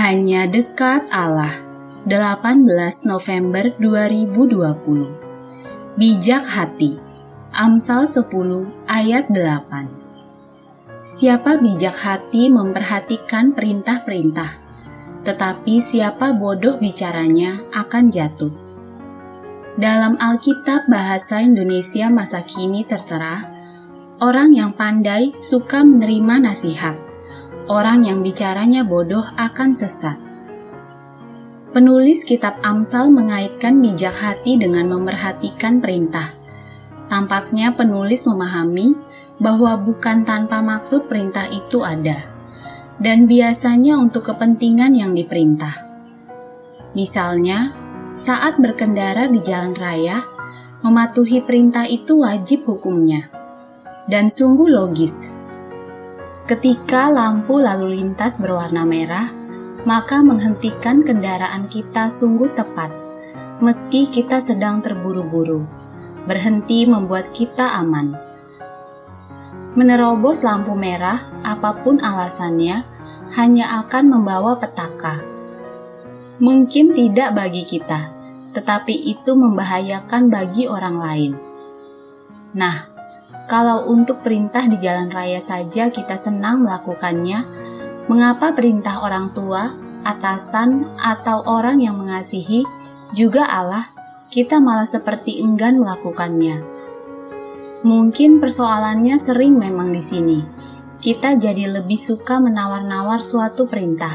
Hanya 0.00 0.48
dekat 0.48 1.12
Allah. 1.12 1.52
18 2.08 2.64
November 3.04 3.68
2020. 3.76 6.00
Bijak 6.00 6.48
hati. 6.48 6.96
Amsal 7.52 8.08
10 8.08 8.32
ayat 8.88 9.28
8. 9.28 11.04
Siapa 11.04 11.60
bijak 11.60 11.92
hati 11.92 12.48
memperhatikan 12.48 13.52
perintah-perintah, 13.52 14.56
tetapi 15.20 15.84
siapa 15.84 16.32
bodoh 16.32 16.80
bicaranya 16.80 17.60
akan 17.68 18.08
jatuh. 18.08 18.56
Dalam 19.76 20.16
Alkitab 20.16 20.88
bahasa 20.88 21.44
Indonesia 21.44 22.08
masa 22.08 22.40
kini 22.48 22.88
tertera, 22.88 23.52
orang 24.16 24.56
yang 24.56 24.72
pandai 24.72 25.28
suka 25.28 25.84
menerima 25.84 26.48
nasihat 26.48 27.09
orang 27.70 28.02
yang 28.02 28.26
bicaranya 28.26 28.82
bodoh 28.82 29.22
akan 29.38 29.70
sesat. 29.70 30.18
Penulis 31.70 32.26
kitab 32.26 32.58
Amsal 32.66 33.14
mengaitkan 33.14 33.78
bijak 33.78 34.18
hati 34.18 34.58
dengan 34.58 34.90
memerhatikan 34.90 35.78
perintah. 35.78 36.34
Tampaknya 37.06 37.70
penulis 37.78 38.26
memahami 38.26 38.98
bahwa 39.38 39.78
bukan 39.78 40.26
tanpa 40.26 40.58
maksud 40.58 41.06
perintah 41.06 41.46
itu 41.46 41.86
ada, 41.86 42.26
dan 42.98 43.30
biasanya 43.30 44.02
untuk 44.02 44.34
kepentingan 44.34 44.98
yang 44.98 45.14
diperintah. 45.14 45.86
Misalnya, 46.98 47.70
saat 48.10 48.58
berkendara 48.58 49.30
di 49.30 49.38
jalan 49.46 49.78
raya, 49.78 50.26
mematuhi 50.82 51.38
perintah 51.46 51.86
itu 51.86 52.18
wajib 52.18 52.66
hukumnya, 52.66 53.30
dan 54.10 54.26
sungguh 54.26 54.66
logis 54.66 55.39
Ketika 56.50 57.06
lampu 57.14 57.62
lalu 57.62 58.02
lintas 58.02 58.42
berwarna 58.42 58.82
merah, 58.82 59.30
maka 59.86 60.18
menghentikan 60.18 61.06
kendaraan 61.06 61.70
kita 61.70 62.10
sungguh 62.10 62.50
tepat, 62.50 62.90
meski 63.62 64.10
kita 64.10 64.42
sedang 64.42 64.82
terburu-buru. 64.82 65.62
Berhenti 66.26 66.90
membuat 66.90 67.30
kita 67.30 67.78
aman. 67.78 68.18
Menerobos 69.78 70.42
lampu 70.42 70.74
merah, 70.74 71.22
apa 71.46 71.86
pun 71.86 72.02
alasannya, 72.02 72.82
hanya 73.38 73.86
akan 73.86 74.10
membawa 74.10 74.58
petaka. 74.58 75.22
Mungkin 76.42 76.98
tidak 76.98 77.38
bagi 77.38 77.62
kita, 77.62 78.10
tetapi 78.58 78.98
itu 79.06 79.38
membahayakan 79.38 80.26
bagi 80.26 80.66
orang 80.66 80.98
lain. 80.98 81.32
Nah, 82.58 82.89
kalau 83.50 83.82
untuk 83.90 84.22
perintah 84.22 84.62
di 84.70 84.78
jalan 84.78 85.10
raya 85.10 85.42
saja 85.42 85.90
kita 85.90 86.14
senang 86.14 86.62
melakukannya, 86.62 87.42
mengapa 88.06 88.54
perintah 88.54 89.02
orang 89.02 89.34
tua, 89.34 89.74
atasan, 90.06 90.86
atau 90.94 91.42
orang 91.50 91.82
yang 91.82 91.98
mengasihi 91.98 92.62
juga 93.10 93.42
Allah, 93.50 93.90
kita 94.30 94.62
malah 94.62 94.86
seperti 94.86 95.42
enggan 95.42 95.82
melakukannya? 95.82 96.62
Mungkin 97.82 98.38
persoalannya 98.38 99.18
sering 99.18 99.58
memang 99.58 99.90
di 99.90 99.98
sini. 99.98 100.38
Kita 101.02 101.34
jadi 101.34 101.66
lebih 101.66 101.98
suka 101.98 102.38
menawar-nawar 102.38 103.18
suatu 103.18 103.66
perintah. 103.66 104.14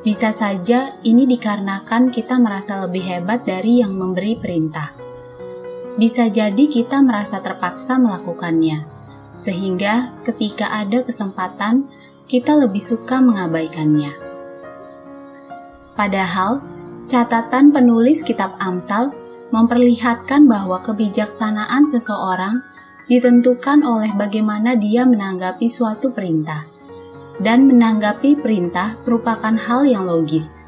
Bisa 0.00 0.32
saja 0.32 0.96
ini 1.04 1.28
dikarenakan 1.28 2.08
kita 2.08 2.40
merasa 2.40 2.80
lebih 2.80 3.04
hebat 3.04 3.44
dari 3.44 3.84
yang 3.84 3.92
memberi 3.92 4.40
perintah 4.40 5.03
bisa 5.94 6.26
jadi 6.26 6.64
kita 6.66 6.98
merasa 7.02 7.38
terpaksa 7.38 8.02
melakukannya, 8.02 8.82
sehingga 9.30 10.14
ketika 10.26 10.66
ada 10.70 11.06
kesempatan, 11.06 11.86
kita 12.26 12.58
lebih 12.58 12.82
suka 12.82 13.22
mengabaikannya. 13.22 14.10
Padahal, 15.94 16.58
catatan 17.06 17.70
penulis 17.70 18.26
Kitab 18.26 18.58
Amsal 18.58 19.14
memperlihatkan 19.54 20.50
bahwa 20.50 20.82
kebijaksanaan 20.82 21.86
seseorang 21.86 22.66
ditentukan 23.06 23.86
oleh 23.86 24.10
bagaimana 24.18 24.74
dia 24.74 25.06
menanggapi 25.06 25.70
suatu 25.70 26.10
perintah, 26.10 26.66
dan 27.38 27.70
menanggapi 27.70 28.34
perintah 28.42 28.98
merupakan 29.06 29.54
hal 29.54 29.86
yang 29.86 30.10
logis, 30.10 30.66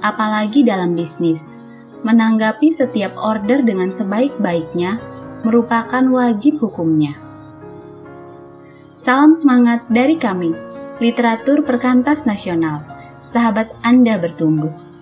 apalagi 0.00 0.64
dalam 0.64 0.96
bisnis 0.96 1.63
menanggapi 2.04 2.68
setiap 2.68 3.16
order 3.16 3.64
dengan 3.64 3.88
sebaik-baiknya 3.88 5.00
merupakan 5.42 6.04
wajib 6.12 6.60
hukumnya. 6.60 7.16
Salam 8.94 9.34
semangat 9.34 9.82
dari 9.90 10.14
kami, 10.14 10.54
Literatur 11.02 11.66
Perkantas 11.66 12.28
Nasional. 12.28 12.86
Sahabat 13.18 13.72
Anda 13.82 14.20
bertumbuh. 14.20 14.93